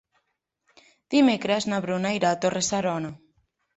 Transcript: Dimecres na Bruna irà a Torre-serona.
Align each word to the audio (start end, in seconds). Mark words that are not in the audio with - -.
Dimecres 1.15 1.67
na 1.73 1.81
Bruna 1.85 2.15
irà 2.21 2.33
a 2.33 2.41
Torre-serona. 2.47 3.13